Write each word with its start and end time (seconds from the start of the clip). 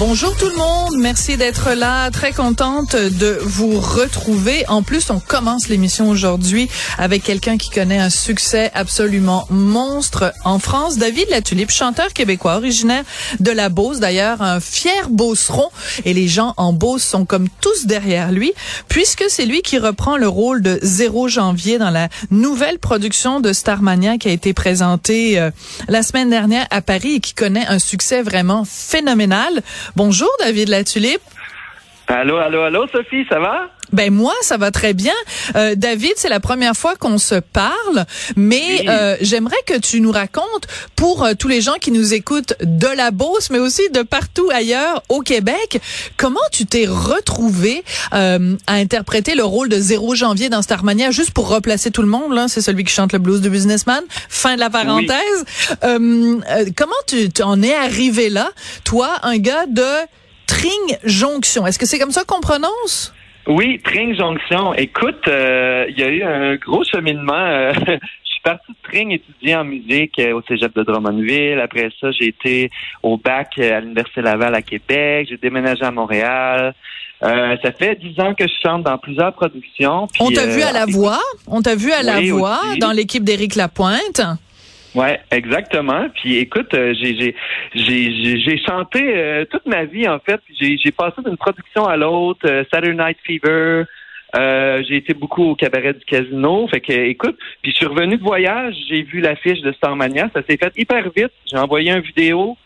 Bonjour 0.00 0.34
tout 0.34 0.48
le 0.48 0.56
monde, 0.56 0.96
merci 0.96 1.36
d'être 1.36 1.74
là, 1.74 2.10
très 2.10 2.32
contente 2.32 2.96
de 2.96 3.38
vous 3.42 3.78
retrouver. 3.78 4.64
En 4.66 4.82
plus, 4.82 5.10
on 5.10 5.20
commence 5.20 5.68
l'émission 5.68 6.08
aujourd'hui 6.08 6.70
avec 6.96 7.22
quelqu'un 7.22 7.58
qui 7.58 7.68
connaît 7.68 7.98
un 7.98 8.08
succès 8.08 8.70
absolument 8.72 9.46
monstre 9.50 10.32
en 10.42 10.58
France, 10.58 10.96
David 10.96 11.28
Latulippe, 11.28 11.70
chanteur 11.70 12.14
québécois 12.14 12.56
originaire 12.56 13.04
de 13.40 13.50
la 13.50 13.68
Beauce, 13.68 14.00
d'ailleurs 14.00 14.40
un 14.40 14.58
fier 14.58 15.10
beauceron. 15.10 15.68
Et 16.06 16.14
les 16.14 16.28
gens 16.28 16.54
en 16.56 16.72
Beauce 16.72 17.02
sont 17.02 17.26
comme 17.26 17.50
tous 17.60 17.84
derrière 17.84 18.32
lui 18.32 18.54
puisque 18.88 19.24
c'est 19.28 19.44
lui 19.44 19.60
qui 19.60 19.76
reprend 19.76 20.16
le 20.16 20.28
rôle 20.28 20.62
de 20.62 20.78
0 20.80 21.28
janvier 21.28 21.76
dans 21.76 21.90
la 21.90 22.08
nouvelle 22.30 22.78
production 22.78 23.40
de 23.40 23.52
Starmania 23.52 24.16
qui 24.16 24.28
a 24.28 24.32
été 24.32 24.54
présentée 24.54 25.38
euh, 25.38 25.50
la 25.88 26.02
semaine 26.02 26.30
dernière 26.30 26.66
à 26.70 26.80
Paris 26.80 27.16
et 27.16 27.20
qui 27.20 27.34
connaît 27.34 27.66
un 27.66 27.78
succès 27.78 28.22
vraiment 28.22 28.64
phénoménal. 28.64 29.62
Bonjour, 29.96 30.30
David 30.40 30.68
Latulippe. 30.68 31.22
Allô, 32.10 32.38
allô, 32.38 32.62
allô, 32.62 32.88
Sophie, 32.88 33.24
ça 33.28 33.38
va? 33.38 33.70
Ben 33.92 34.12
moi, 34.12 34.34
ça 34.42 34.56
va 34.56 34.72
très 34.72 34.94
bien. 34.94 35.12
Euh, 35.54 35.76
David, 35.76 36.12
c'est 36.16 36.28
la 36.28 36.40
première 36.40 36.74
fois 36.76 36.96
qu'on 36.96 37.18
se 37.18 37.36
parle, 37.36 38.04
mais 38.34 38.84
euh, 38.88 39.16
j'aimerais 39.20 39.62
que 39.64 39.78
tu 39.78 40.00
nous 40.00 40.10
racontes 40.10 40.66
pour 40.96 41.24
euh, 41.24 41.34
tous 41.38 41.46
les 41.46 41.60
gens 41.60 41.74
qui 41.80 41.92
nous 41.92 42.12
écoutent 42.12 42.54
de 42.62 42.88
la 42.88 43.12
Beauce, 43.12 43.50
mais 43.50 43.60
aussi 43.60 43.88
de 43.90 44.02
partout 44.02 44.48
ailleurs 44.52 45.04
au 45.08 45.20
Québec, 45.20 45.80
comment 46.16 46.40
tu 46.50 46.66
t'es 46.66 46.86
retrouvé 46.86 47.84
à 48.10 48.38
interpréter 48.66 49.36
le 49.36 49.44
rôle 49.44 49.68
de 49.68 49.76
0 49.76 50.16
janvier 50.16 50.48
dans 50.48 50.62
Starmania, 50.62 51.12
juste 51.12 51.30
pour 51.30 51.48
replacer 51.48 51.92
tout 51.92 52.02
le 52.02 52.08
monde, 52.08 52.32
là, 52.32 52.46
c'est 52.48 52.60
celui 52.60 52.82
qui 52.82 52.92
chante 52.92 53.12
le 53.12 53.20
blues 53.20 53.40
de 53.40 53.48
businessman. 53.48 54.02
Fin 54.28 54.56
de 54.56 54.60
la 54.60 54.70
parenthèse. 54.70 55.44
comment 55.80 56.92
tu, 57.06 57.30
tu 57.30 57.42
en 57.42 57.62
es 57.62 57.74
arrivé 57.74 58.30
là, 58.30 58.50
toi, 58.82 59.10
un 59.22 59.38
gars 59.38 59.66
de 59.66 59.84
Tring 60.50 60.98
Jonction. 61.04 61.64
Est-ce 61.64 61.78
que 61.78 61.86
c'est 61.86 62.00
comme 62.00 62.10
ça 62.10 62.24
qu'on 62.24 62.40
prononce? 62.40 63.14
Oui, 63.46 63.80
Tring 63.84 64.16
Jonction. 64.18 64.74
Écoute, 64.74 65.28
euh, 65.28 65.86
il 65.88 65.96
y 65.96 66.02
a 66.02 66.08
eu 66.08 66.22
un 66.24 66.56
gros 66.56 66.82
cheminement. 66.82 67.32
Euh, 67.34 67.72
je 67.86 68.30
suis 68.30 68.40
parti 68.42 68.72
de 68.72 68.76
Tring 68.82 69.12
étudier 69.12 69.54
en 69.54 69.64
musique 69.64 70.18
euh, 70.18 70.32
au 70.32 70.42
Cégep 70.42 70.74
de 70.74 70.82
Drummondville. 70.82 71.60
Après 71.60 71.90
ça, 72.00 72.10
j'ai 72.10 72.26
été 72.26 72.68
au 73.04 73.16
bac 73.16 73.60
à 73.60 73.80
l'Université 73.80 74.22
Laval 74.22 74.56
à 74.56 74.62
Québec. 74.62 75.28
J'ai 75.30 75.36
déménagé 75.36 75.84
à 75.84 75.92
Montréal. 75.92 76.74
ça 77.22 77.72
fait 77.78 77.94
dix 78.00 78.18
ans 78.20 78.34
que 78.34 78.48
je 78.48 78.54
chante 78.60 78.82
dans 78.82 78.98
plusieurs 78.98 79.32
productions. 79.32 80.08
On 80.18 80.32
t'a 80.32 80.46
vu 80.46 80.62
à 80.62 80.72
la 80.72 80.86
voix? 80.86 81.20
On 81.46 81.62
t'a 81.62 81.76
vu 81.76 81.92
à 81.92 82.02
la 82.02 82.20
voix 82.22 82.60
dans 82.80 82.90
l'équipe 82.90 83.22
d'Éric 83.22 83.54
Lapointe? 83.54 84.20
Ouais, 84.94 85.20
exactement. 85.30 86.08
Puis 86.14 86.38
écoute, 86.38 86.74
euh, 86.74 86.94
j'ai 87.00 87.16
j'ai 87.16 87.34
j'ai 87.74 88.40
j'ai 88.40 88.58
chanté 88.58 89.00
euh, 89.00 89.44
toute 89.44 89.64
ma 89.66 89.84
vie 89.84 90.08
en 90.08 90.18
fait. 90.18 90.40
J'ai 90.58 90.78
j'ai 90.78 90.90
passé 90.90 91.22
d'une 91.24 91.36
production 91.36 91.86
à 91.86 91.96
l'autre, 91.96 92.40
euh, 92.46 92.64
Saturday 92.72 92.96
Night 92.96 93.18
Fever. 93.24 93.84
j'ai 94.34 94.96
été 94.96 95.14
beaucoup 95.14 95.44
au 95.44 95.54
cabaret 95.54 95.94
du 95.94 96.04
casino. 96.04 96.66
Fait 96.68 96.80
que 96.80 96.92
écoute, 96.92 97.38
puis 97.62 97.70
je 97.70 97.76
suis 97.76 97.86
revenu 97.86 98.16
de 98.16 98.22
voyage, 98.22 98.74
j'ai 98.88 99.02
vu 99.02 99.20
l'affiche 99.20 99.60
de 99.60 99.72
Starmania, 99.72 100.28
ça 100.34 100.42
s'est 100.48 100.56
fait 100.56 100.72
hyper 100.76 101.08
vite. 101.14 101.32
J'ai 101.46 101.58
envoyé 101.58 101.92
une 101.92 102.00
vidéo. 102.00 102.56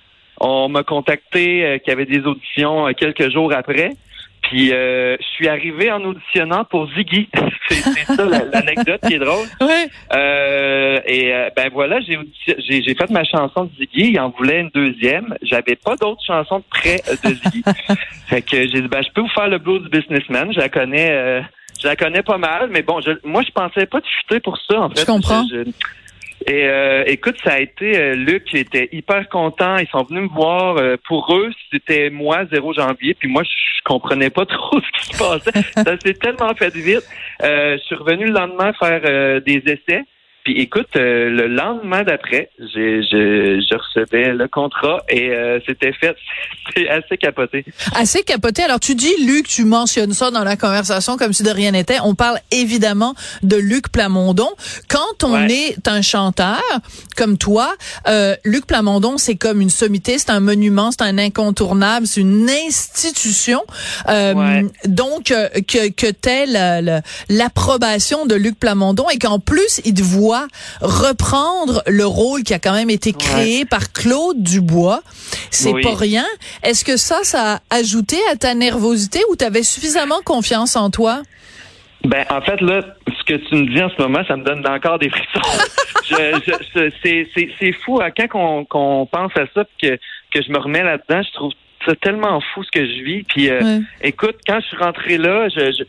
On 0.40 0.68
m'a 0.68 0.82
contacté 0.82 1.80
qu'il 1.84 1.90
y 1.90 1.92
avait 1.92 2.06
des 2.06 2.24
auditions 2.26 2.92
quelques 2.94 3.30
jours 3.30 3.52
après. 3.52 3.90
Puis 4.48 4.72
euh, 4.72 5.16
je 5.20 5.26
suis 5.26 5.48
arrivé 5.48 5.90
en 5.90 6.02
auditionnant 6.04 6.64
pour 6.64 6.88
Ziggy. 6.92 7.28
c'est 7.68 8.04
ça 8.04 8.24
l'anecdote 8.24 9.00
qui 9.06 9.14
est 9.14 9.18
drôle. 9.18 9.46
Ouais. 9.60 9.88
Euh, 10.12 11.00
et 11.06 11.32
euh, 11.32 11.48
ben 11.56 11.70
voilà, 11.72 11.98
j'ai 12.00 12.18
j'ai 12.58 12.94
fait 12.94 13.10
ma 13.10 13.24
chanson 13.24 13.64
de 13.64 13.70
Ziggy. 13.78 14.10
Il 14.10 14.20
en 14.20 14.30
voulait 14.30 14.60
une 14.60 14.70
deuxième. 14.74 15.34
J'avais 15.42 15.76
pas 15.76 15.96
d'autres 15.96 16.22
chansons 16.26 16.62
près 16.68 16.96
de 16.96 17.28
Ziggy. 17.28 17.62
fait 18.26 18.42
que 18.42 18.56
j'ai 18.68 18.82
dit 18.82 18.88
ben 18.88 19.02
je 19.02 19.10
peux 19.14 19.22
vous 19.22 19.28
faire 19.28 19.48
le 19.48 19.58
blues 19.58 19.88
businessman. 19.90 20.52
Je 20.52 20.58
la 20.58 20.68
connais. 20.68 21.10
Euh, 21.10 21.40
je 21.80 21.88
la 21.88 21.96
connais 21.96 22.22
pas 22.22 22.38
mal, 22.38 22.68
mais 22.70 22.82
bon, 22.82 23.00
je, 23.00 23.10
moi 23.24 23.42
je 23.42 23.50
pensais 23.50 23.86
pas 23.86 24.00
de 24.00 24.06
chuter 24.06 24.40
pour 24.40 24.58
ça 24.58 24.80
en 24.80 24.90
fait. 24.90 25.00
Je 25.00 25.06
comprends. 25.06 25.44
Et 26.46 26.68
euh, 26.68 27.04
écoute, 27.06 27.36
ça 27.42 27.54
a 27.54 27.58
été 27.60 27.98
euh, 27.98 28.14
Luc 28.14 28.44
qui 28.44 28.58
était 28.58 28.88
hyper 28.92 29.28
content. 29.28 29.76
Ils 29.78 29.88
sont 29.88 30.04
venus 30.04 30.30
me 30.30 30.34
voir. 30.34 30.76
Euh, 30.76 30.96
pour 31.08 31.34
eux, 31.34 31.50
c'était 31.72 32.10
moi 32.10 32.44
0 32.52 32.74
janvier. 32.74 33.14
Puis 33.14 33.28
moi, 33.28 33.42
je 33.42 33.82
comprenais 33.84 34.30
pas 34.30 34.44
trop 34.46 34.78
ce 34.80 35.00
qui 35.00 35.14
se 35.14 35.18
passait. 35.18 35.62
ça 35.74 35.98
s'est 35.98 36.14
tellement 36.14 36.54
fait 36.54 36.74
vite. 36.74 37.04
je 37.40 37.80
suis 37.84 37.94
revenu 37.94 38.26
le 38.26 38.32
lendemain 38.32 38.72
faire 38.74 39.40
des 39.40 39.62
essais. 39.66 40.02
Puis 40.44 40.60
écoute, 40.60 40.88
euh, 40.96 41.30
le 41.30 41.46
lendemain 41.46 42.02
d'après, 42.02 42.50
je, 42.58 43.00
je, 43.00 43.74
recevais 43.74 44.34
le 44.34 44.46
contrat 44.46 45.02
et 45.08 45.30
euh, 45.30 45.58
c'était 45.66 45.94
fait. 45.94 46.14
C'est 46.76 46.88
assez 46.88 47.16
capoté. 47.16 47.64
Assez 47.94 48.22
capoté. 48.22 48.62
Alors 48.62 48.80
tu 48.80 48.94
dis, 48.94 49.12
Luc, 49.26 49.46
tu 49.46 49.64
mentionnes 49.64 50.12
ça 50.12 50.30
dans 50.30 50.44
la 50.44 50.56
conversation 50.56 51.16
comme 51.16 51.32
si 51.32 51.42
de 51.42 51.50
rien 51.50 51.70
n'était. 51.70 51.98
On 52.02 52.14
parle 52.14 52.38
évidemment 52.50 53.14
de 53.42 53.56
Luc 53.56 53.90
Plamondon. 53.90 54.48
Quand 54.88 55.24
on 55.24 55.46
est 55.48 55.88
un 55.88 56.02
chanteur 56.02 56.62
comme 57.16 57.38
toi, 57.38 57.74
euh, 58.06 58.34
Luc 58.44 58.66
Plamondon, 58.66 59.16
c'est 59.18 59.36
comme 59.36 59.60
une 59.60 59.70
sommité, 59.70 60.18
c'est 60.18 60.30
un 60.30 60.40
monument, 60.40 60.90
c'est 60.90 61.02
un 61.02 61.16
incontournable, 61.18 62.06
c'est 62.06 62.20
une 62.20 62.50
institution. 62.50 63.62
Donc 64.86 65.24
que 65.24 65.90
que 65.90 66.10
t'aies 66.10 66.46
l'approbation 67.28 68.26
de 68.26 68.34
Luc 68.34 68.58
Plamondon 68.58 69.08
et 69.10 69.18
qu'en 69.18 69.38
plus 69.38 69.80
il 69.84 69.94
te 69.94 70.02
voit 70.02 70.33
reprendre 70.80 71.82
le 71.86 72.06
rôle 72.06 72.42
qui 72.42 72.54
a 72.54 72.58
quand 72.58 72.72
même 72.72 72.90
été 72.90 73.12
créé 73.12 73.64
par 73.64 73.92
Claude 73.92 74.42
Dubois. 74.42 75.00
C'est 75.50 75.80
pas 75.80 75.94
rien. 75.94 76.24
Est-ce 76.62 76.84
que 76.84 76.96
ça, 76.96 77.20
ça 77.22 77.54
a 77.54 77.76
ajouté 77.76 78.16
à 78.32 78.36
ta 78.36 78.54
nervosité 78.54 79.20
ou 79.30 79.36
tu 79.36 79.44
avais 79.44 79.62
suffisamment 79.62 80.20
confiance 80.24 80.76
en 80.76 80.90
toi? 80.90 81.22
Ben, 82.04 82.24
en 82.30 82.42
fait, 82.42 82.60
là, 82.60 82.82
ce 83.06 83.24
que 83.24 83.34
tu 83.34 83.54
me 83.54 83.74
dis 83.74 83.82
en 83.82 83.88
ce 83.88 84.00
moment, 84.00 84.22
ça 84.28 84.36
me 84.36 84.44
donne 84.44 84.66
encore 84.66 84.98
des 84.98 85.08
frissons. 85.10 85.40
c'est 87.02 87.72
fou. 87.84 88.00
À 88.00 88.10
quand 88.10 88.66
qu'on 88.68 89.06
pense 89.06 89.32
à 89.36 89.46
ça, 89.54 89.64
que, 89.82 89.96
que 90.30 90.42
je 90.42 90.50
me 90.50 90.58
remets 90.58 90.82
là-dedans, 90.82 91.22
je 91.22 91.32
trouve 91.32 91.52
ça 91.86 91.94
tellement 91.96 92.40
fou 92.52 92.62
ce 92.62 92.70
que 92.70 92.84
je 92.84 93.02
vis. 93.02 93.22
Puis, 93.24 93.48
euh, 93.48 93.80
écoute, 94.02 94.36
quand 94.46 94.60
je 94.60 94.66
suis 94.66 94.76
rentré 94.76 95.16
là, 95.16 95.48
je 95.48 95.84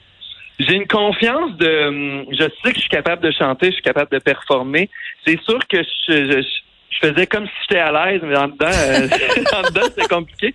j'ai 0.59 0.75
une 0.75 0.87
confiance 0.87 1.55
de. 1.57 1.87
Hum, 1.87 2.25
je 2.31 2.43
sais 2.43 2.71
que 2.71 2.75
je 2.75 2.81
suis 2.81 2.89
capable 2.89 3.21
de 3.21 3.31
chanter, 3.31 3.67
je 3.67 3.73
suis 3.73 3.81
capable 3.81 4.11
de 4.11 4.19
performer. 4.19 4.89
C'est 5.25 5.39
sûr 5.41 5.59
que 5.67 5.77
je, 6.07 6.41
je, 6.41 6.99
faisais 7.01 7.27
comme 7.27 7.45
si 7.45 7.51
j'étais 7.63 7.81
à 7.81 7.91
l'aise, 7.91 8.21
mais 8.23 8.37
en 8.37 8.47
dedans, 8.47 8.67
euh, 8.67 9.07
en 9.57 9.61
dedans 9.63 9.87
c'est 9.97 10.07
compliqué. 10.07 10.53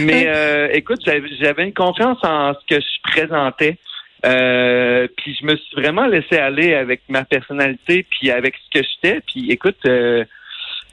Mais 0.00 0.26
euh, 0.28 0.68
écoute, 0.72 1.00
j'avais 1.40 1.64
une 1.64 1.72
confiance 1.72 2.18
en 2.22 2.52
ce 2.54 2.74
que 2.74 2.80
je 2.80 3.10
présentais. 3.10 3.78
Euh, 4.26 5.06
puis 5.16 5.36
je 5.40 5.46
me 5.46 5.56
suis 5.56 5.76
vraiment 5.76 6.06
laissé 6.06 6.36
aller 6.36 6.74
avec 6.74 7.02
ma 7.08 7.24
personnalité, 7.24 8.04
puis 8.10 8.30
avec 8.30 8.54
ce 8.56 8.80
que 8.80 8.86
j'étais. 8.86 9.20
Puis 9.26 9.50
écoute, 9.50 9.78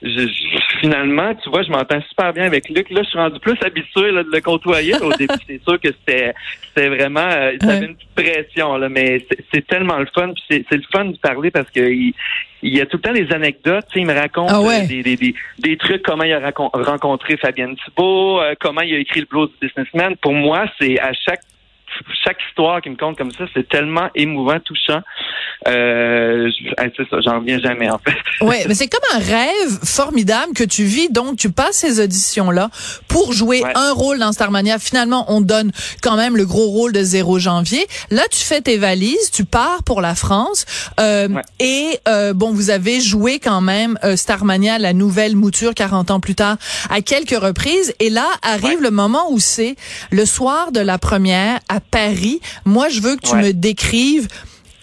je, 0.05 0.27
finalement, 0.79 1.33
tu 1.35 1.49
vois, 1.49 1.63
je 1.63 1.71
m'entends 1.71 2.01
super 2.09 2.31
bien 2.31 2.45
avec 2.45 2.69
Luc. 2.69 2.89
Là, 2.91 3.01
je 3.03 3.09
suis 3.09 3.17
rendu 3.17 3.39
plus 3.39 3.57
habitué 3.63 4.11
de 4.11 4.25
le 4.31 4.41
côtoyer. 4.41 4.95
Au 5.01 5.11
début, 5.13 5.33
c'est 5.47 5.61
sûr 5.63 5.79
que 5.79 5.89
c'était 5.89 6.33
c'était 6.67 6.89
vraiment 6.89 7.27
euh, 7.27 7.53
ça 7.59 7.71
avait 7.71 7.87
une 7.87 7.95
petite 7.95 8.15
pression, 8.15 8.77
là, 8.77 8.87
mais 8.89 9.25
c'est 9.53 9.65
tellement 9.65 9.97
le 9.97 10.07
fun. 10.13 10.31
C'est 10.49 10.71
le 10.71 10.83
fun 10.91 11.05
de 11.05 11.17
parler 11.17 11.49
parce 11.49 11.69
que 11.71 11.81
il, 11.81 12.13
y 12.61 12.81
a 12.81 12.85
tout 12.85 12.97
le 12.97 13.01
temps 13.01 13.13
des 13.13 13.31
anecdotes. 13.31 13.85
Il 13.95 14.05
me 14.05 14.13
raconte 14.13 14.49
ah 14.51 14.59
euh, 14.59 14.87
des, 14.87 15.03
des, 15.03 15.35
des, 15.59 15.77
trucs, 15.77 16.03
comment 16.03 16.23
il 16.23 16.33
a 16.33 16.51
rencontré 16.73 17.37
Fabienne 17.37 17.75
Thibault, 17.83 18.41
euh, 18.41 18.53
comment 18.59 18.81
il 18.81 18.93
a 18.95 18.99
écrit 18.99 19.21
le 19.21 19.27
blues 19.27 19.49
businessman. 19.59 20.15
Pour 20.17 20.33
moi, 20.33 20.65
c'est 20.79 20.99
à 20.99 21.13
chaque 21.13 21.41
chaque 22.23 22.39
histoire 22.49 22.81
qui 22.81 22.89
me 22.89 22.95
compte 22.95 23.17
comme 23.17 23.31
ça, 23.31 23.45
c'est 23.53 23.67
tellement 23.67 24.09
émouvant, 24.15 24.59
touchant. 24.59 25.01
Euh, 25.67 26.49
c'est 26.77 27.09
ça, 27.09 27.17
j'en 27.21 27.39
reviens 27.39 27.59
jamais 27.59 27.89
en 27.89 27.99
fait. 27.99 28.13
Oui, 28.41 28.57
mais 28.67 28.75
c'est 28.75 28.87
comme 28.87 29.01
un 29.13 29.19
rêve 29.19 29.79
formidable 29.83 30.53
que 30.53 30.63
tu 30.63 30.83
vis. 30.83 31.09
Donc, 31.09 31.37
tu 31.37 31.49
passes 31.49 31.77
ces 31.77 32.01
auditions-là 32.01 32.69
pour 33.07 33.31
jouer 33.31 33.63
un 33.75 33.93
rôle 33.93 34.19
dans 34.19 34.33
Starmania. 34.33 34.77
Finalement, 34.77 35.25
on 35.29 35.39
donne 35.39 35.71
quand 36.01 36.17
même 36.17 36.35
le 36.35 36.45
gros 36.45 36.67
rôle 36.67 36.91
de 36.91 37.01
0 37.01 37.39
janvier. 37.39 37.87
Là, 38.11 38.23
tu 38.29 38.39
fais 38.39 38.61
tes 38.61 38.77
valises, 38.77 39.31
tu 39.31 39.45
pars 39.45 39.83
pour 39.83 40.01
la 40.01 40.15
France. 40.15 40.65
Euh, 40.99 41.29
et 41.59 41.99
euh, 42.07 42.33
bon, 42.33 42.51
vous 42.51 42.69
avez 42.69 42.99
joué 42.99 43.39
quand 43.39 43.61
même 43.61 43.97
euh, 44.03 44.15
Starmania, 44.15 44.79
la 44.79 44.93
nouvelle 44.93 45.35
mouture 45.35 45.73
40 45.73 46.11
ans 46.11 46.19
plus 46.19 46.35
tard, 46.35 46.57
à 46.89 47.01
quelques 47.01 47.39
reprises. 47.39 47.93
Et 47.99 48.09
là 48.09 48.27
arrive 48.41 48.81
le 48.81 48.91
moment 48.91 49.31
où 49.31 49.39
c'est 49.39 49.75
le 50.11 50.25
soir 50.25 50.71
de 50.71 50.79
la 50.79 50.97
première 50.97 51.59
à 51.69 51.79
Paris. 51.79 52.41
Moi, 52.65 52.89
je 52.89 52.99
veux 52.99 53.15
que 53.15 53.27
tu 53.27 53.35
me 53.35 53.53
décrives 53.53 54.27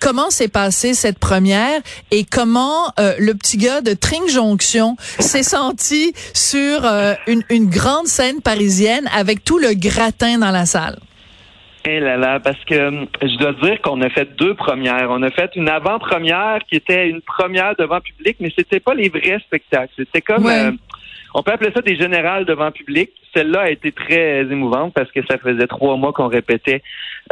comment 0.02 0.30
s'est 0.30 0.48
passée 0.48 0.94
cette 0.94 1.18
première 1.18 1.80
et 2.10 2.24
comment 2.24 2.92
euh, 2.98 3.14
le 3.18 3.34
petit 3.34 3.56
gars 3.56 3.80
de 3.80 3.94
Tring 3.94 4.28
Jonction 4.28 4.96
s'est 4.98 5.44
senti 5.44 6.12
sur 6.34 6.84
euh, 6.84 7.14
une, 7.28 7.42
une, 7.50 7.70
grande 7.70 8.06
scène 8.06 8.42
parisienne 8.42 9.08
avec 9.16 9.44
tout 9.44 9.58
le 9.58 9.74
gratin 9.74 10.38
dans 10.38 10.50
la 10.50 10.66
salle? 10.66 10.98
Eh 11.84 12.00
là 12.00 12.16
là, 12.16 12.40
parce 12.40 12.62
que 12.64 12.74
euh, 12.74 13.04
je 13.22 13.36
dois 13.38 13.52
dire 13.62 13.80
qu'on 13.80 14.00
a 14.02 14.10
fait 14.10 14.36
deux 14.36 14.54
premières. 14.54 15.08
On 15.10 15.22
a 15.22 15.30
fait 15.30 15.50
une 15.54 15.68
avant-première 15.68 16.58
qui 16.68 16.76
était 16.76 17.08
une 17.08 17.22
première 17.22 17.74
devant 17.76 18.00
public, 18.00 18.36
mais 18.40 18.52
c'était 18.56 18.80
pas 18.80 18.94
les 18.94 19.08
vrais 19.08 19.38
spectacles. 19.40 19.92
C'était 19.96 20.20
comme 20.20 20.48
on 21.34 21.42
peut 21.42 21.52
appeler 21.52 21.72
ça 21.72 21.80
des 21.80 21.96
générales 21.96 22.44
devant 22.44 22.70
public. 22.70 23.10
Celle-là 23.34 23.62
a 23.62 23.70
été 23.70 23.92
très 23.92 24.40
émouvante 24.40 24.92
parce 24.94 25.10
que 25.10 25.20
ça 25.28 25.38
faisait 25.38 25.66
trois 25.66 25.96
mois 25.96 26.12
qu'on 26.12 26.28
répétait 26.28 26.82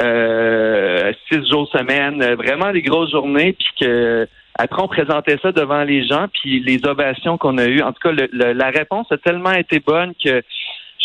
euh, 0.00 1.12
six 1.31 1.47
jours 1.49 1.69
semaine, 1.70 2.23
vraiment 2.35 2.73
des 2.73 2.82
grosses 2.82 3.11
journées, 3.11 3.52
puis 3.52 3.69
que 3.81 4.26
après 4.58 4.82
on 4.82 4.88
présentait 4.88 5.38
ça 5.43 5.52
devant 5.52 5.85
les 5.85 6.06
gens, 6.06 6.26
puis 6.32 6.61
les 6.61 6.85
ovations 6.87 7.38
qu'on 7.38 7.58
a 7.58 7.67
eues. 7.67 7.82
En 7.82 7.93
tout 7.93 8.08
cas, 8.08 8.12
la 8.32 8.70
réponse 8.70 9.06
a 9.11 9.19
tellement 9.19 9.52
été 9.52 9.81
bonne 9.81 10.12
que 10.23 10.43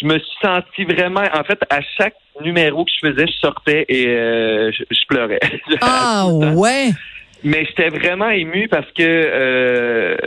je 0.02 0.06
me 0.06 0.20
suis 0.20 0.38
senti 0.42 0.84
vraiment, 0.84 1.24
en 1.34 1.44
fait, 1.44 1.60
à 1.70 1.80
chaque 1.98 2.16
numéro 2.42 2.84
que 2.84 2.92
je 2.92 3.08
faisais, 3.08 3.28
je 3.28 3.38
sortais 3.40 3.86
et 3.88 4.08
euh, 4.08 4.72
je, 4.72 4.84
je, 4.92 5.06
pleurais. 5.08 5.40
Ah 5.82 6.28
ouais? 6.28 6.90
Mais 7.46 7.64
j'étais 7.64 7.90
vraiment 7.90 8.30
ému 8.32 8.68
parce 8.68 8.92
que 8.94 9.04
euh, 9.04 10.18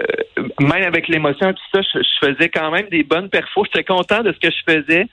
même 0.60 0.84
avec 0.84 1.08
l'émotion 1.08 1.52
tout 1.52 1.62
ça, 1.74 1.80
je, 1.82 2.26
faisais 2.26 2.48
quand 2.48 2.70
même 2.70 2.88
des 2.90 3.02
bonnes 3.02 3.28
perfos. 3.28 3.64
J'étais 3.64 3.82
content 3.82 4.22
de 4.22 4.32
ce 4.32 4.38
que 4.38 4.54
je 4.54 4.72
faisais. 4.72 5.06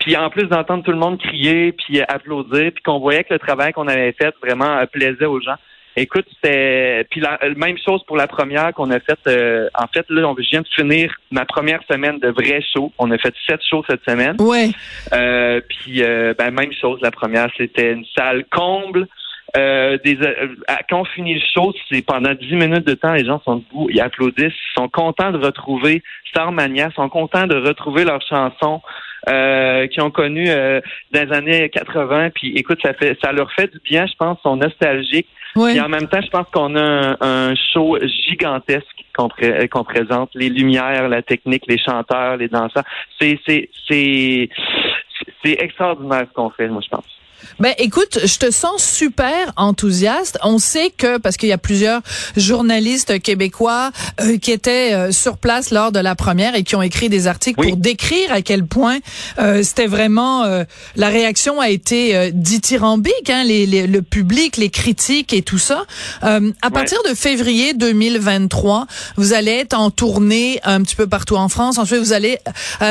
Puis 0.00 0.16
en 0.16 0.30
plus 0.30 0.46
d'entendre 0.46 0.82
tout 0.82 0.92
le 0.92 0.98
monde 0.98 1.20
crier, 1.20 1.72
puis 1.72 2.00
applaudir, 2.00 2.72
puis 2.72 2.82
qu'on 2.82 2.98
voyait 3.00 3.22
que 3.22 3.34
le 3.34 3.38
travail 3.38 3.74
qu'on 3.74 3.86
avait 3.86 4.12
fait 4.12 4.34
vraiment 4.42 4.78
euh, 4.78 4.86
plaisait 4.86 5.26
aux 5.26 5.40
gens. 5.40 5.56
Écoute, 5.94 6.24
c'était 6.32 7.06
puis 7.10 7.20
la 7.20 7.38
même 7.54 7.76
chose 7.76 8.02
pour 8.06 8.16
la 8.16 8.26
première 8.26 8.72
qu'on 8.72 8.90
a 8.90 8.98
faite. 8.98 9.20
Euh, 9.26 9.68
en 9.74 9.86
fait, 9.88 10.06
là, 10.08 10.26
on 10.26 10.32
vient 10.32 10.62
de 10.62 10.68
finir 10.68 11.14
ma 11.30 11.44
première 11.44 11.80
semaine 11.86 12.18
de 12.18 12.28
vrai 12.28 12.62
show. 12.72 12.90
On 12.96 13.10
a 13.10 13.18
fait 13.18 13.34
sept 13.46 13.60
shows 13.68 13.84
cette 13.86 14.02
semaine. 14.08 14.36
Ouais. 14.40 14.70
Euh, 15.12 15.60
puis 15.68 16.00
ben 16.00 16.50
même 16.50 16.72
chose. 16.72 16.98
La 17.02 17.10
première, 17.10 17.50
c'était 17.58 17.92
une 17.92 18.06
salle 18.16 18.46
comble. 18.50 19.06
Euh, 19.54 19.98
des, 20.02 20.16
euh, 20.22 20.48
quand 20.88 21.00
on 21.00 21.04
finit 21.04 21.34
le 21.34 21.40
show, 21.54 21.74
c'est 21.90 22.00
pendant 22.00 22.32
dix 22.32 22.54
minutes 22.54 22.86
de 22.86 22.94
temps, 22.94 23.12
les 23.12 23.26
gens 23.26 23.40
sont 23.44 23.56
debout, 23.56 23.88
ils 23.90 24.00
applaudissent, 24.00 24.54
ils 24.54 24.80
sont 24.80 24.88
contents 24.88 25.30
de 25.30 25.44
retrouver 25.44 26.02
Starmania, 26.30 26.90
sont 26.96 27.10
contents 27.10 27.46
de 27.46 27.56
retrouver 27.56 28.04
leurs 28.04 28.22
chansons 28.22 28.80
euh, 29.28 29.86
qu'ils 29.88 30.02
ont 30.02 30.10
connues 30.10 30.48
euh, 30.48 30.80
dans 31.12 31.28
les 31.28 31.36
années 31.36 31.68
80. 31.68 32.30
Puis 32.30 32.54
écoute, 32.56 32.78
ça 32.82 32.94
fait 32.94 33.18
ça 33.22 33.32
leur 33.32 33.52
fait 33.52 33.70
du 33.70 33.78
bien, 33.84 34.06
je 34.06 34.14
pense, 34.18 34.40
sont 34.42 34.56
nostalgiques. 34.56 35.28
Et 35.54 35.78
en 35.82 35.88
même 35.90 36.08
temps, 36.08 36.22
je 36.22 36.30
pense 36.30 36.46
qu'on 36.50 36.74
a 36.76 37.16
un, 37.20 37.54
show 37.54 37.98
gigantesque 38.26 38.86
qu'on 39.14 39.84
présente, 39.84 40.30
les 40.34 40.48
lumières, 40.48 41.10
la 41.10 41.20
technique, 41.20 41.64
les 41.68 41.76
chanteurs, 41.76 42.38
les 42.38 42.48
danseurs. 42.48 42.84
C'est 43.20 43.38
c'est 43.46 44.48
extraordinaire 45.44 46.24
ce 46.26 46.32
qu'on 46.32 46.48
fait, 46.48 46.68
moi 46.68 46.80
je 46.82 46.88
pense. 46.88 47.21
Ben 47.60 47.74
écoute, 47.78 48.18
je 48.24 48.38
te 48.38 48.50
sens 48.50 48.82
super 48.82 49.52
enthousiaste. 49.56 50.38
On 50.42 50.58
sait 50.58 50.92
que 50.96 51.18
parce 51.18 51.36
qu'il 51.36 51.48
y 51.48 51.52
a 51.52 51.58
plusieurs 51.58 52.00
journalistes 52.36 53.20
québécois 53.20 53.90
euh, 54.20 54.38
qui 54.38 54.50
étaient 54.50 54.92
euh, 54.92 55.12
sur 55.12 55.36
place 55.36 55.70
lors 55.70 55.92
de 55.92 56.00
la 56.00 56.14
première 56.14 56.54
et 56.54 56.64
qui 56.64 56.76
ont 56.76 56.82
écrit 56.82 57.08
des 57.08 57.26
articles 57.26 57.62
pour 57.62 57.76
décrire 57.76 58.32
à 58.32 58.42
quel 58.42 58.66
point 58.66 58.98
euh, 59.38 59.62
c'était 59.62 59.86
vraiment 59.86 60.44
la 60.96 61.08
réaction 61.08 61.60
a 61.60 61.68
été 61.68 62.30
dithyrambique, 62.32 63.30
hein, 63.30 63.44
les, 63.44 63.86
le 63.86 64.02
public, 64.02 64.56
les 64.56 64.70
critiques 64.70 65.32
et 65.32 65.42
tout 65.42 65.58
ça. 65.58 65.84
à 66.22 66.70
partir 66.70 66.98
de 67.08 67.14
février 67.14 67.74
2023, 67.74 68.86
vous 69.16 69.32
allez 69.32 69.52
être 69.52 69.74
en 69.74 69.90
tournée 69.90 70.60
un 70.64 70.82
petit 70.82 70.96
peu 70.96 71.06
partout 71.06 71.36
en 71.36 71.48
France. 71.48 71.78
Ensuite, 71.78 72.00
vous 72.00 72.12
allez 72.12 72.38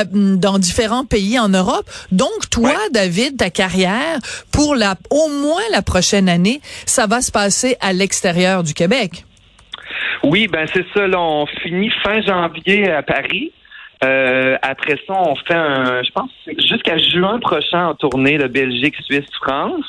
dans 0.05 0.59
différents 0.59 1.05
pays 1.05 1.39
en 1.39 1.49
Europe. 1.49 1.89
Donc 2.11 2.49
toi, 2.49 2.73
David, 2.91 3.37
ta 3.37 3.49
carrière 3.49 4.19
pour 4.51 4.75
la, 4.75 4.95
au 5.09 5.29
moins 5.29 5.61
la 5.71 5.81
prochaine 5.81 6.29
année, 6.29 6.59
ça 6.85 7.07
va 7.07 7.21
se 7.21 7.31
passer 7.31 7.77
à 7.81 7.93
l'extérieur 7.93 8.63
du 8.63 8.73
Québec. 8.73 9.25
Oui, 10.23 10.47
ben 10.47 10.65
c'est 10.73 10.85
ça. 10.93 11.07
Là, 11.07 11.19
on 11.19 11.45
finit 11.45 11.89
fin 12.03 12.21
janvier 12.21 12.91
à 12.91 13.01
Paris. 13.03 13.51
Euh, 14.03 14.57
après 14.61 14.97
ça, 15.07 15.13
on 15.13 15.35
fait 15.35 15.53
un, 15.53 16.01
je 16.03 16.11
pense, 16.11 16.31
jusqu'à 16.57 16.97
juin 16.97 17.39
prochain 17.39 17.87
en 17.87 17.95
tournée 17.95 18.37
de 18.37 18.47
Belgique, 18.47 18.95
Suisse, 19.03 19.29
France. 19.41 19.85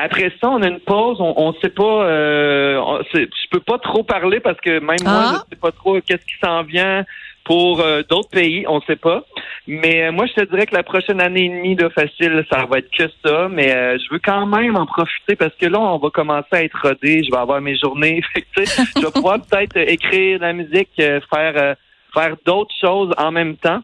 Après 0.00 0.32
ça, 0.40 0.50
on 0.50 0.62
a 0.62 0.68
une 0.68 0.80
pause. 0.80 1.18
On 1.20 1.52
ne 1.52 1.58
sait 1.60 1.70
pas. 1.70 2.04
Euh, 2.04 3.02
je 3.14 3.48
peux 3.50 3.60
pas 3.60 3.78
trop 3.78 4.02
parler 4.02 4.40
parce 4.40 4.60
que 4.60 4.78
même 4.80 4.96
moi, 5.04 5.22
je 5.30 5.36
ah. 5.36 5.44
sais 5.50 5.56
pas 5.56 5.72
trop 5.72 6.00
qu'est-ce 6.00 6.24
qui 6.24 6.38
s'en 6.42 6.62
vient 6.62 7.04
pour 7.48 7.80
euh, 7.80 8.02
d'autres 8.08 8.28
pays. 8.28 8.66
On 8.68 8.76
ne 8.76 8.82
sait 8.82 8.96
pas. 8.96 9.24
Mais 9.66 10.04
euh, 10.04 10.12
moi, 10.12 10.26
je 10.26 10.34
te 10.34 10.50
dirais 10.50 10.66
que 10.66 10.74
la 10.74 10.82
prochaine 10.82 11.20
année 11.20 11.46
et 11.46 11.48
demie 11.48 11.76
de 11.76 11.88
facile, 11.88 12.44
ça 12.52 12.66
va 12.66 12.78
être 12.78 12.90
que 12.90 13.04
ça. 13.24 13.48
Mais 13.48 13.74
euh, 13.74 13.98
je 13.98 14.12
veux 14.12 14.20
quand 14.22 14.46
même 14.46 14.76
en 14.76 14.84
profiter 14.84 15.34
parce 15.34 15.54
que 15.56 15.64
là, 15.64 15.80
on 15.80 15.96
va 15.96 16.10
commencer 16.10 16.48
à 16.52 16.62
être 16.62 16.78
rodé. 16.80 17.24
Je 17.24 17.30
vais 17.30 17.38
avoir 17.38 17.62
mes 17.62 17.76
journées. 17.78 18.20
je 18.56 19.00
vais 19.00 19.10
pouvoir 19.14 19.38
peut-être 19.40 19.78
écrire 19.78 20.38
de 20.38 20.44
la 20.44 20.52
musique, 20.52 20.90
euh, 21.00 21.20
faire 21.34 21.76
faire 22.14 22.36
d'autres 22.44 22.74
choses 22.80 23.12
en 23.16 23.30
même 23.30 23.56
temps 23.56 23.80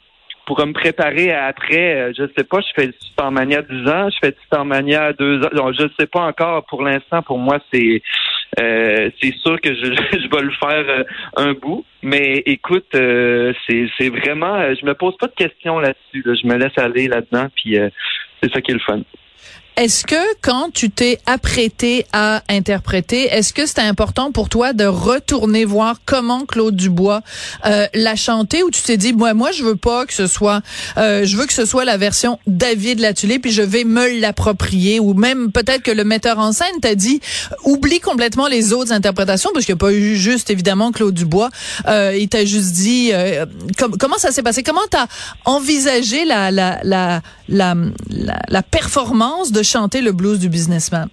pour 0.46 0.64
me 0.66 0.72
préparer 0.72 1.32
à 1.32 1.46
après. 1.46 2.12
je 2.16 2.24
sais 2.36 2.44
pas, 2.44 2.60
je 2.60 2.68
fais 2.74 2.86
du 2.88 2.98
Supermania 2.98 3.62
10 3.62 3.88
ans, 3.88 4.08
je 4.10 4.18
fais 4.22 4.32
du 4.32 4.38
Supermania 4.42 5.14
2 5.14 5.42
ans. 5.42 5.50
Donc, 5.54 5.74
je 5.78 5.86
sais 5.98 6.06
pas 6.06 6.20
encore. 6.20 6.64
Pour 6.66 6.82
l'instant, 6.82 7.22
pour 7.22 7.38
moi, 7.38 7.58
c'est 7.72 8.02
euh, 8.60 9.10
c'est 9.20 9.34
sûr 9.36 9.60
que 9.60 9.74
je, 9.74 9.84
je 10.12 10.28
vais 10.28 10.42
le 10.42 10.52
faire 10.52 10.84
euh, 10.88 11.04
un 11.36 11.52
bout, 11.54 11.84
mais 12.02 12.42
écoute, 12.46 12.86
euh, 12.94 13.52
c'est 13.68 14.08
vraiment, 14.08 14.74
je 14.74 14.84
me 14.84 14.94
pose 14.94 15.16
pas 15.16 15.26
de 15.26 15.34
questions 15.34 15.78
là-dessus. 15.78 16.24
Je 16.24 16.46
me 16.46 16.56
laisse 16.56 16.76
aller 16.76 17.08
là-dedans, 17.08 17.48
puis 17.54 17.76
c'est 18.42 18.52
ça 18.52 18.60
qui 18.60 18.70
est 18.70 18.74
le 18.74 18.80
fun. 18.80 19.00
Est-ce 19.76 20.04
que 20.04 20.14
quand 20.40 20.72
tu 20.72 20.88
t'es 20.88 21.18
apprêté 21.26 22.06
à 22.12 22.42
interpréter, 22.48 23.24
est-ce 23.24 23.52
que 23.52 23.66
c'était 23.66 23.82
important 23.82 24.30
pour 24.30 24.48
toi 24.48 24.72
de 24.72 24.84
retourner 24.84 25.64
voir 25.64 25.96
comment 26.06 26.46
Claude 26.46 26.76
Dubois 26.76 27.22
euh, 27.66 27.88
l'a 27.92 28.14
chanté 28.14 28.62
ou 28.62 28.70
tu 28.70 28.82
t'es 28.82 28.96
dit 28.96 29.12
moi 29.12 29.34
moi 29.34 29.50
je 29.50 29.64
veux 29.64 29.74
pas 29.74 30.06
que 30.06 30.14
ce 30.14 30.28
soit 30.28 30.62
euh, 30.96 31.24
je 31.24 31.36
veux 31.36 31.46
que 31.46 31.52
ce 31.52 31.64
soit 31.64 31.84
la 31.84 31.96
version 31.96 32.38
David 32.46 33.00
Latulé 33.00 33.40
puis 33.40 33.50
je 33.50 33.62
vais 33.62 33.82
me 33.82 34.20
l'approprier 34.20 35.00
ou 35.00 35.12
même 35.12 35.50
peut-être 35.50 35.82
que 35.82 35.90
le 35.90 36.04
metteur 36.04 36.38
en 36.38 36.52
scène 36.52 36.78
t'a 36.80 36.94
dit 36.94 37.20
oublie 37.64 37.98
complètement 37.98 38.46
les 38.46 38.72
autres 38.72 38.92
interprétations 38.92 39.50
parce 39.52 39.66
qu'il 39.66 39.74
n'y 39.74 39.78
a 39.78 39.84
pas 39.86 39.92
eu 39.92 40.14
juste 40.14 40.50
évidemment 40.50 40.92
Claude 40.92 41.14
Dubois. 41.14 41.50
Euh, 41.88 42.16
il 42.16 42.28
t'a 42.28 42.44
juste 42.44 42.72
dit 42.74 43.10
euh, 43.12 43.44
comment 43.98 44.18
ça 44.18 44.30
s'est 44.30 44.44
passé? 44.44 44.62
Comment 44.62 44.86
t'as 44.88 45.06
envisagé 45.44 46.24
la 46.24 46.52
la 46.52 46.78
la 46.84 47.22
la, 47.48 47.74
la, 48.08 48.40
la 48.48 48.62
performance 48.62 49.50
de 49.52 49.63
chanter 49.64 50.02
le 50.02 50.12
blues 50.12 50.38
du 50.38 50.48
businessman? 50.48 51.08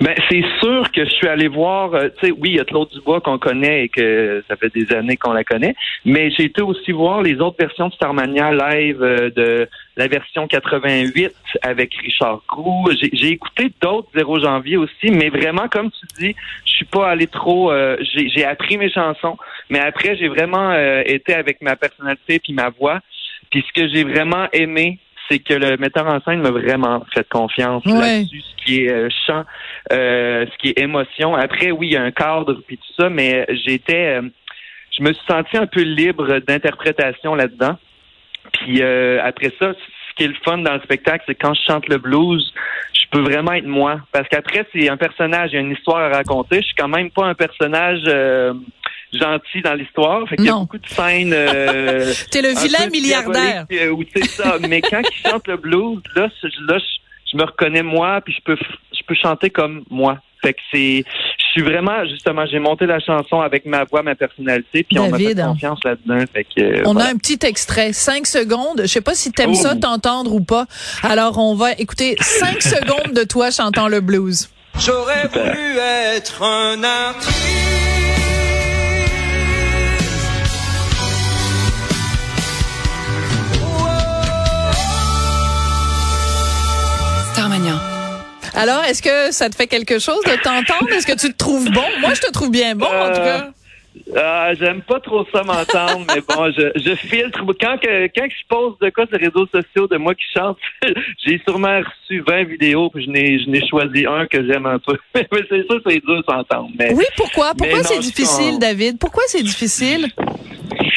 Ben, 0.00 0.14
c'est 0.30 0.44
sûr 0.60 0.90
que 0.92 1.04
je 1.04 1.10
suis 1.10 1.26
allé 1.26 1.48
voir, 1.48 1.92
euh, 1.94 2.08
tu 2.20 2.26
sais, 2.26 2.32
oui, 2.32 2.50
il 2.50 2.56
y 2.56 2.60
a 2.60 2.64
Claude 2.64 2.88
Dubois 2.90 3.20
qu'on 3.20 3.38
connaît 3.38 3.84
et 3.84 3.88
que 3.88 4.44
ça 4.48 4.56
fait 4.56 4.72
des 4.72 4.92
années 4.94 5.16
qu'on 5.16 5.32
la 5.32 5.42
connaît, 5.42 5.74
mais 6.04 6.30
j'ai 6.30 6.44
été 6.44 6.62
aussi 6.62 6.92
voir 6.92 7.22
les 7.22 7.40
autres 7.40 7.56
versions 7.58 7.88
de 7.88 7.94
Starmania 7.94 8.52
live 8.52 9.02
euh, 9.02 9.30
de 9.30 9.68
la 9.96 10.06
version 10.06 10.46
88 10.46 11.34
avec 11.62 11.94
Richard 11.96 12.42
Cruz. 12.46 12.96
J'ai 13.12 13.30
écouté 13.30 13.72
d'autres 13.80 14.08
0 14.14 14.40
janvier 14.40 14.76
aussi, 14.76 15.10
mais 15.10 15.30
vraiment, 15.30 15.66
comme 15.68 15.90
tu 15.90 16.06
dis, 16.20 16.36
je 16.64 16.70
suis 16.70 16.84
pas 16.84 17.08
allé 17.08 17.26
trop, 17.26 17.72
euh, 17.72 17.96
j'ai 18.14 18.44
appris 18.44 18.78
mes 18.78 18.90
chansons, 18.90 19.36
mais 19.68 19.80
après, 19.80 20.16
j'ai 20.16 20.28
vraiment 20.28 20.72
été 21.04 21.34
avec 21.34 21.60
ma 21.60 21.74
personnalité 21.74 22.38
puis 22.38 22.52
ma 22.52 22.68
voix. 22.70 23.00
Puis 23.50 23.64
ce 23.66 23.80
que 23.80 23.88
j'ai 23.88 24.04
vraiment 24.04 24.46
aimé, 24.52 24.98
c'est 25.28 25.38
que 25.38 25.54
le 25.54 25.76
metteur 25.76 26.06
en 26.06 26.20
scène 26.20 26.40
m'a 26.40 26.50
vraiment 26.50 27.04
fait 27.14 27.28
confiance 27.28 27.84
là-dessus, 27.84 28.42
ce 28.42 28.64
qui 28.64 28.84
est 28.84 28.90
euh, 28.90 29.08
chant, 29.26 29.44
euh, 29.92 30.46
ce 30.50 30.58
qui 30.58 30.68
est 30.70 30.80
émotion. 30.80 31.34
Après, 31.34 31.70
oui, 31.70 31.88
il 31.88 31.92
y 31.92 31.96
a 31.96 32.02
un 32.02 32.10
cadre 32.10 32.60
puis 32.66 32.78
tout 32.78 33.02
ça, 33.02 33.08
mais 33.08 33.46
j'étais, 33.64 34.18
euh, 34.18 34.22
je 34.96 35.02
me 35.02 35.12
suis 35.12 35.24
senti 35.26 35.56
un 35.56 35.66
peu 35.66 35.82
libre 35.82 36.38
d'interprétation 36.40 37.34
là-dedans. 37.34 37.76
Puis 38.52 38.82
après 38.82 39.52
ça, 39.58 39.72
ce 39.74 40.14
qui 40.16 40.24
est 40.24 40.28
le 40.28 40.34
fun 40.42 40.58
dans 40.58 40.74
le 40.74 40.80
spectacle, 40.80 41.24
c'est 41.26 41.34
quand 41.34 41.52
je 41.52 41.60
chante 41.66 41.86
le 41.88 41.98
blues, 41.98 42.52
je 42.94 43.04
peux 43.10 43.20
vraiment 43.20 43.52
être 43.52 43.66
moi. 43.66 44.00
Parce 44.12 44.28
qu'après, 44.28 44.66
c'est 44.72 44.88
un 44.88 44.96
personnage, 44.96 45.50
il 45.52 45.56
y 45.56 45.58
a 45.58 45.60
une 45.60 45.72
histoire 45.72 45.98
à 45.98 46.08
raconter. 46.08 46.56
Je 46.56 46.66
suis 46.66 46.74
quand 46.74 46.88
même 46.88 47.10
pas 47.10 47.26
un 47.26 47.34
personnage 47.34 48.02
euh, 48.06 48.54
gentil 49.12 49.62
dans 49.62 49.74
l'histoire. 49.74 50.28
Fait 50.28 50.36
qu'il 50.36 50.46
y 50.46 50.50
a 50.50 50.54
beaucoup 50.54 50.78
de 50.78 50.86
scènes. 50.88 51.32
Euh, 51.34 52.12
T'es 52.30 52.42
le 52.42 52.50
vilain 52.50 52.88
milliardaire. 52.90 53.66
euh, 53.72 53.90
Ou 53.90 54.04
c'est 54.14 54.26
ça. 54.28 54.56
Mais 54.68 54.80
quand 54.82 55.00
il 55.00 55.28
chante 55.30 55.46
le 55.48 55.56
blues, 55.56 56.00
là, 56.14 56.28
je- 56.42 56.48
là, 56.72 56.78
je, 56.78 56.84
je 57.32 57.36
me 57.36 57.44
reconnais 57.44 57.82
moi, 57.82 58.20
puis 58.24 58.34
je 58.34 58.42
peux, 58.44 58.56
je 58.92 59.00
peux 59.06 59.14
chanter 59.14 59.50
comme 59.50 59.84
moi. 59.90 60.18
Fait 60.40 60.52
que 60.52 60.60
c'est, 60.72 61.02
je 61.36 61.44
suis 61.50 61.62
vraiment, 61.62 62.04
justement, 62.06 62.46
j'ai 62.46 62.60
monté 62.60 62.86
la 62.86 63.00
chanson 63.00 63.40
avec 63.40 63.66
ma 63.66 63.82
voix, 63.82 64.04
ma 64.04 64.14
personnalité, 64.14 64.84
puis 64.84 64.96
on 65.00 65.10
m'a 65.10 65.18
fait 65.18 65.34
confiance 65.34 65.80
là-dedans. 65.84 66.24
Fait 66.32 66.44
que, 66.44 66.60
euh, 66.60 66.82
On 66.86 66.92
voilà. 66.92 67.08
a 67.08 67.12
un 67.12 67.16
petit 67.16 67.40
extrait, 67.44 67.92
cinq 67.92 68.24
secondes. 68.24 68.82
Je 68.82 68.86
sais 68.86 69.00
pas 69.00 69.14
si 69.14 69.32
t'aimes 69.32 69.50
Oh. 69.50 69.54
ça 69.54 69.74
t'entendre 69.74 70.32
ou 70.32 70.40
pas. 70.40 70.66
Alors 71.02 71.38
on 71.38 71.56
va 71.56 71.72
écouter 71.72 72.14
cinq 72.20 72.62
secondes 72.62 73.14
de 73.16 73.24
toi 73.24 73.50
chantant 73.50 73.88
le 73.88 74.00
blues. 74.00 74.48
J'aurais 74.78 75.26
voulu 75.26 75.76
être 76.14 76.40
un 76.40 76.84
artiste. 76.84 77.67
Alors 88.54 88.84
est-ce 88.84 89.02
que 89.02 89.32
ça 89.32 89.48
te 89.50 89.56
fait 89.56 89.66
quelque 89.66 89.98
chose 89.98 90.22
de 90.24 90.42
t'entendre? 90.42 90.90
Est-ce 90.92 91.06
que 91.06 91.18
tu 91.18 91.32
te 91.32 91.36
trouves 91.36 91.70
bon? 91.70 91.84
Moi 92.00 92.14
je 92.14 92.20
te 92.20 92.30
trouve 92.32 92.50
bien 92.50 92.74
bon 92.74 92.86
en 92.86 93.08
tout 93.08 93.20
cas. 93.20 93.50
Ah, 94.16 94.52
j'aime 94.58 94.80
pas 94.82 95.00
trop 95.00 95.26
ça 95.32 95.42
m'entendre, 95.42 96.06
mais 96.14 96.20
bon, 96.20 96.50
je, 96.52 96.70
je 96.76 96.94
filtre. 96.94 97.40
Quand 97.60 97.78
que, 97.78 98.06
quand 98.06 98.26
je 98.28 98.46
pose 98.48 98.78
de 98.80 98.90
quoi 98.90 99.06
sur 99.06 99.18
les 99.18 99.26
réseaux 99.26 99.46
sociaux 99.46 99.86
de 99.86 99.96
moi 99.96 100.14
qui 100.14 100.24
chante, 100.34 100.56
j'ai 101.24 101.40
sûrement 101.46 101.80
reçu 101.80 102.22
20 102.26 102.44
vidéos, 102.44 102.90
puis 102.90 103.04
je 103.04 103.10
n'ai, 103.10 103.38
je 103.38 103.50
n'ai 103.50 103.66
choisi 103.66 104.06
un 104.06 104.26
que 104.26 104.46
j'aime 104.46 104.66
un 104.66 104.78
peu. 104.78 104.96
mais 105.14 105.42
c'est 105.48 105.66
ça, 105.66 105.74
c'est 105.86 106.00
dur 106.04 106.16
de 106.16 106.24
s'entendre. 106.28 106.70
Oui, 106.78 107.04
pourquoi? 107.16 107.52
Pourquoi 107.56 107.82
c'est 107.82 107.98
difficile, 107.98 108.58
David? 108.58 108.98
Pourquoi 108.98 109.24
c'est 109.26 109.42
difficile? 109.42 110.06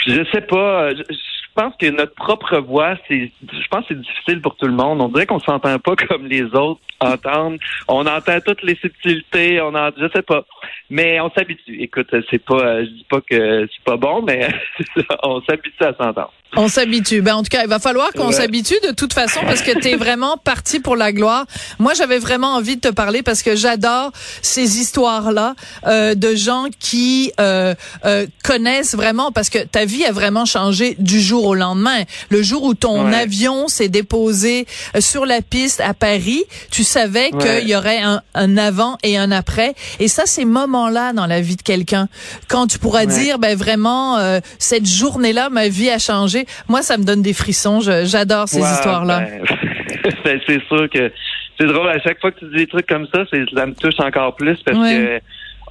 Je 0.06 0.24
sais 0.32 0.41
pas. 0.41 0.91
Je, 0.91 1.03
je 1.51 1.62
pense 1.62 1.75
que 1.75 1.88
notre 1.88 2.15
propre 2.15 2.60
voix, 2.60 2.96
c'est, 3.08 3.29
je 3.41 3.67
pense 3.70 3.81
que 3.81 3.93
c'est 3.93 4.01
difficile 4.01 4.41
pour 4.41 4.55
tout 4.55 4.67
le 4.67 4.74
monde. 4.74 5.01
On 5.01 5.10
dirait 5.10 5.25
qu'on 5.25 5.39
s'entend 5.39 5.77
pas 5.79 5.96
comme 6.08 6.25
les 6.25 6.43
autres 6.43 6.79
entendent. 7.01 7.60
On 7.89 8.05
entend 8.05 8.39
toutes 8.46 8.63
les 8.63 8.75
subtilités. 8.75 9.60
On 9.60 9.75
en, 9.75 9.89
je 9.98 10.08
sais 10.15 10.22
pas. 10.22 10.46
Mais 10.89 11.20
on 11.20 11.29
s'habitue. 11.31 11.81
Écoute, 11.81 12.13
c'est 12.29 12.43
pas, 12.43 12.84
je 12.84 12.89
dis 12.89 13.05
pas 13.10 13.20
que 13.22 13.67
c'est 13.67 13.84
pas 13.84 13.98
bon, 13.98 14.22
mais 14.22 14.48
on 15.24 15.41
s'habitue 15.41 15.84
à 15.84 15.93
s'entendre. 15.93 16.31
On 16.58 16.67
s'habitue. 16.67 17.22
Ben, 17.22 17.36
en 17.36 17.43
tout 17.43 17.50
cas, 17.50 17.62
il 17.63 17.70
va 17.70 17.79
falloir 17.79 18.12
qu'on 18.12 18.27
Ouais. 18.27 18.34
s'habitue 18.34 18.75
de 18.84 18.91
toute 18.91 19.13
façon 19.13 19.39
parce 19.46 19.62
que 19.62 19.72
tu 19.79 19.88
es 19.88 19.96
vraiment 19.96 20.36
parti 20.36 20.81
pour 20.81 20.98
la 20.98 21.13
gloire. 21.13 21.46
Moi, 21.79 21.93
j'avais 21.93 22.20
vraiment 22.20 22.55
envie 22.55 22.75
de 22.75 22.81
te 22.81 22.89
parler 22.93 23.24
parce 23.24 23.41
que 23.41 23.55
j'adore 23.55 24.12
ces 24.41 24.77
histoires-là 24.79 25.55
euh, 25.88 26.13
de 26.13 26.36
gens 26.36 26.65
qui 26.77 27.31
euh, 27.39 27.74
euh, 28.05 28.27
connaissent 28.43 28.96
vraiment 28.96 29.31
parce 29.31 29.50
que 29.50 29.60
ta 29.60 29.86
vie 29.86 30.03
a 30.03 30.12
vraiment 30.12 30.43
changé 30.43 30.98
du 31.00 31.22
jour 31.22 31.46
au 31.46 31.55
lendemain. 31.55 32.03
Le 32.29 32.41
jour 32.43 32.63
où 32.63 32.74
ton 32.74 33.05
Ouais. 33.10 33.15
avion 33.15 33.70
s'est 33.70 33.88
déposé 33.88 34.67
euh, 34.98 35.00
sur 35.00 35.25
la 35.25 35.41
piste 35.41 35.79
à 35.79 35.93
Paris, 35.93 36.43
tu 36.70 36.84
savais 36.84 37.31
Ouais. 37.34 37.60
qu'il 37.62 37.70
y 37.70 37.75
aurait 37.77 38.00
un, 38.01 38.22
un 38.36 38.58
avant 38.58 38.98
et 39.03 39.17
un 39.17 39.31
après. 39.31 39.74
Et 40.00 40.10
ça, 40.10 40.24
ces 40.25 40.43
moments-là 40.43 41.13
dans 41.13 41.27
la 41.27 41.39
vie 41.39 41.55
de 41.55 41.62
quelqu'un, 41.62 42.10
quand 42.50 42.67
tu 42.67 42.77
pourras 42.77 43.05
dire, 43.05 43.39
ben 43.39 43.58
vraiment, 43.58 44.17
euh, 44.17 44.41
cette 44.60 44.86
journée-là, 44.86 45.50
ma 45.50 45.70
vie 45.70 45.89
a 45.89 45.98
changé. 45.98 46.40
Moi, 46.67 46.81
ça 46.81 46.98
me 46.98 47.03
donne 47.03 47.21
des 47.21 47.33
frissons. 47.33 47.79
J'adore 47.81 48.48
ces 48.48 48.60
histoires-là. 48.60 49.21
ben, 49.21 49.43
ben, 50.25 50.39
c'est 50.48 50.63
sûr 50.67 50.89
que 50.89 51.12
c'est 51.60 51.67
drôle. 51.67 51.89
À 51.89 52.00
chaque 52.00 52.19
fois 52.19 52.31
que 52.31 52.39
tu 52.39 52.45
dis 52.45 52.55
des 52.57 52.67
trucs 52.67 52.88
comme 52.88 53.07
ça, 53.13 53.24
ça 53.31 53.65
me 53.65 53.74
touche 53.74 54.00
encore 54.00 54.36
plus 54.36 54.57
parce 54.65 54.77
Ouais. 54.77 54.93
que 55.21 55.21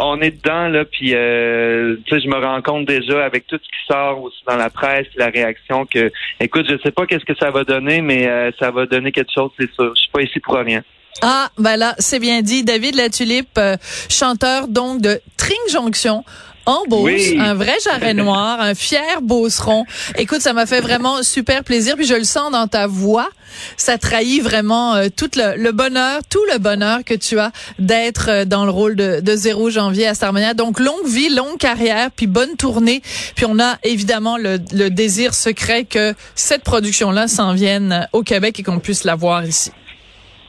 on 0.02 0.18
est 0.22 0.30
dedans 0.30 0.68
là, 0.68 0.84
puis 0.86 1.12
euh, 1.14 1.96
tu 2.06 2.14
sais, 2.14 2.22
je 2.22 2.28
me 2.28 2.36
rends 2.36 2.62
compte 2.62 2.86
déjà 2.86 3.22
avec 3.22 3.46
tout 3.46 3.56
ce 3.56 3.68
qui 3.68 3.86
sort 3.92 4.22
aussi 4.22 4.38
dans 4.48 4.56
la 4.56 4.70
presse, 4.70 5.06
la 5.16 5.26
réaction 5.26 5.84
que, 5.84 6.10
écoute, 6.40 6.64
je 6.70 6.76
sais 6.82 6.90
pas 6.90 7.04
qu'est-ce 7.06 7.24
que 7.26 7.36
ça 7.38 7.50
va 7.50 7.64
donner, 7.64 8.00
mais 8.00 8.26
euh, 8.26 8.50
ça 8.58 8.70
va 8.70 8.86
donner 8.86 9.12
quelque 9.12 9.32
chose, 9.34 9.50
c'est 9.58 9.70
sûr. 9.74 9.92
Je 9.94 10.00
suis 10.00 10.10
pas 10.10 10.22
ici 10.22 10.40
pour 10.40 10.54
rien. 10.56 10.80
Ah, 11.22 11.48
ben 11.58 11.76
là, 11.76 11.94
c'est 11.98 12.18
bien 12.20 12.40
dit. 12.40 12.64
David 12.64 12.94
Latulippe, 12.94 13.58
euh, 13.58 13.76
chanteur 14.08 14.68
donc 14.68 15.02
de 15.02 15.20
Tring 15.36 15.58
Jonction. 15.70 16.24
En 16.66 16.84
Beauce, 16.88 17.02
Oui. 17.04 17.36
un 17.40 17.54
vrai 17.54 17.74
jarret 17.84 18.14
noir, 18.14 18.60
un 18.60 18.74
fier 18.74 19.20
beauceron. 19.22 19.84
Écoute, 20.18 20.40
ça 20.40 20.52
m'a 20.52 20.66
fait 20.66 20.80
vraiment 20.80 21.22
super 21.22 21.64
plaisir, 21.64 21.96
puis 21.96 22.06
je 22.06 22.14
le 22.14 22.24
sens 22.24 22.52
dans 22.52 22.66
ta 22.68 22.86
voix. 22.86 23.28
Ça 23.76 23.98
trahit 23.98 24.42
vraiment 24.42 24.94
euh, 24.94 25.08
tout 25.14 25.30
le, 25.36 25.56
le 25.56 25.72
bonheur, 25.72 26.20
tout 26.30 26.44
le 26.52 26.58
bonheur 26.58 27.00
que 27.04 27.14
tu 27.14 27.38
as 27.38 27.50
d'être 27.78 28.28
euh, 28.28 28.44
dans 28.44 28.64
le 28.64 28.70
rôle 28.70 28.94
de, 28.94 29.20
de 29.20 29.34
Zéro 29.34 29.70
Janvier 29.70 30.06
à 30.06 30.14
Starmania. 30.14 30.54
Donc, 30.54 30.78
longue 30.78 31.06
vie, 31.06 31.30
longue 31.34 31.58
carrière, 31.58 32.10
puis 32.14 32.26
bonne 32.26 32.56
tournée. 32.56 33.02
Puis 33.34 33.46
on 33.48 33.58
a 33.58 33.76
évidemment 33.82 34.36
le, 34.36 34.58
le 34.72 34.88
désir 34.90 35.34
secret 35.34 35.84
que 35.84 36.14
cette 36.36 36.62
production-là 36.62 37.26
s'en 37.26 37.54
vienne 37.54 38.06
au 38.12 38.22
Québec 38.22 38.60
et 38.60 38.62
qu'on 38.62 38.78
puisse 38.78 39.04
la 39.04 39.16
voir 39.16 39.44
ici. 39.44 39.72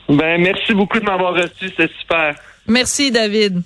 Ben 0.10 0.40
merci 0.42 0.74
beaucoup 0.74 1.00
de 1.00 1.06
m'avoir 1.06 1.34
reçu, 1.34 1.72
c'est 1.78 1.90
super. 2.00 2.36
Merci, 2.68 3.12
David. 3.12 3.62